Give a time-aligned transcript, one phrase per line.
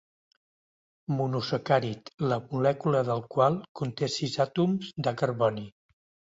[1.17, 5.71] Monosacàrid la molècula del qual conté sis àtoms de carboni.